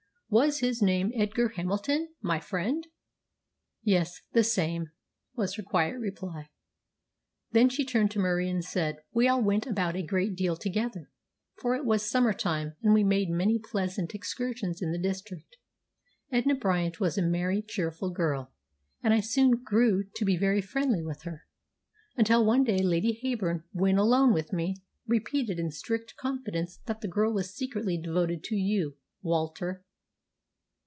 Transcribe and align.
"Was 0.33 0.59
his 0.59 0.81
name 0.81 1.11
Edgar 1.13 1.49
Hamilton 1.49 2.13
my 2.21 2.39
friend?" 2.39 2.87
"Yes, 3.83 4.21
the 4.31 4.45
same," 4.45 4.91
was 5.35 5.55
her 5.55 5.61
quiet 5.61 5.97
reply. 5.99 6.47
Then 7.51 7.67
she 7.67 7.83
turned 7.83 8.11
to 8.11 8.19
Murie, 8.19 8.49
and 8.49 8.63
said, 8.63 9.03
"We 9.11 9.27
all 9.27 9.41
went 9.43 9.67
about 9.67 9.97
a 9.97 10.01
great 10.01 10.37
deal 10.37 10.55
together, 10.55 11.11
for 11.61 11.75
it 11.75 11.83
was 11.83 12.09
summer 12.09 12.31
time, 12.31 12.77
and 12.81 12.93
we 12.93 13.03
made 13.03 13.29
many 13.29 13.59
pleasant 13.59 14.15
excursions 14.15 14.81
in 14.81 14.93
the 14.93 14.97
district. 14.97 15.57
Edna 16.31 16.55
Bryant 16.55 17.01
was 17.01 17.17
a 17.17 17.21
merry, 17.21 17.61
cheerful 17.61 18.09
girl, 18.11 18.53
and 19.03 19.13
I 19.13 19.19
soon 19.19 19.61
grew 19.61 20.05
to 20.15 20.23
be 20.23 20.37
very 20.37 20.61
friendly 20.61 21.03
with 21.03 21.23
her, 21.23 21.43
until 22.15 22.45
one 22.45 22.63
day 22.63 22.77
Lady 22.81 23.19
Heyburn, 23.21 23.65
when 23.73 23.97
alone 23.97 24.31
with 24.33 24.53
me, 24.53 24.77
repeated 25.05 25.59
in 25.59 25.71
strict 25.71 26.15
confidence 26.15 26.77
that 26.85 27.01
the 27.01 27.09
girl 27.09 27.33
was 27.33 27.53
secretly 27.53 27.97
devoted 27.97 28.45
to 28.45 28.55
you, 28.55 28.95
Walter." 29.21 29.83